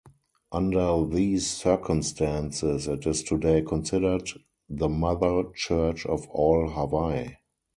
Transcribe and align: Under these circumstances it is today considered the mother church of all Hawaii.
Under 0.51 1.05
these 1.05 1.45
circumstances 1.45 2.87
it 2.87 3.05
is 3.05 3.21
today 3.21 3.61
considered 3.61 4.27
the 4.67 4.89
mother 4.89 5.43
church 5.53 6.07
of 6.07 6.27
all 6.31 6.69
Hawaii. 6.69 7.35